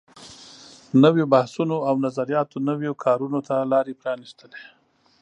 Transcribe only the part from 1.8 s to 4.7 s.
او نظریاتو نویو کارونو ته لارې پرانیستلې.